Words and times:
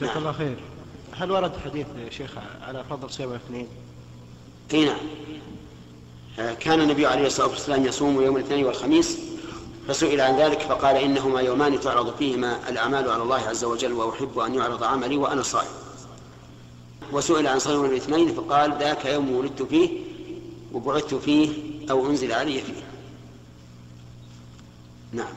جزاك 0.00 0.16
الله 0.16 0.32
خير. 0.32 0.48
نعم. 0.48 1.22
هل 1.22 1.30
ورد 1.30 1.52
حديث 1.64 1.86
يا 2.04 2.10
شيخ 2.10 2.30
على 2.62 2.84
فضل 2.90 3.10
صيام 3.10 3.30
الاثنين؟ 3.30 3.68
إي 4.74 4.84
نعم. 4.84 4.98
آه، 6.38 6.54
كان 6.54 6.80
النبي 6.80 7.06
عليه 7.06 7.26
الصلاة 7.26 7.48
والسلام 7.48 7.86
يصوم 7.86 8.22
يوم 8.22 8.36
الاثنين 8.36 8.64
والخميس 8.66 9.18
فسئل 9.88 10.20
عن 10.20 10.36
ذلك 10.36 10.60
فقال 10.60 10.96
إنهما 10.96 11.40
يومان 11.40 11.80
تعرض 11.80 12.16
فيهما 12.16 12.68
الأعمال 12.68 13.10
على 13.10 13.22
الله 13.22 13.48
عز 13.48 13.64
وجل 13.64 13.92
وأحب 13.92 14.38
أن 14.38 14.54
يعرض 14.54 14.84
عملي 14.84 15.16
وأنا 15.16 15.42
صائم. 15.42 15.70
وسئل 17.12 17.46
عن 17.46 17.58
صوم 17.58 17.84
الاثنين 17.84 18.34
فقال 18.34 18.78
ذاك 18.78 19.04
يوم 19.04 19.32
ولدت 19.32 19.62
فيه 19.62 19.90
وبعثت 20.72 21.14
فيه 21.14 21.50
أو 21.90 22.06
أنزل 22.06 22.32
علي 22.32 22.60
فيه. 22.60 22.82
نعم. 25.12 25.34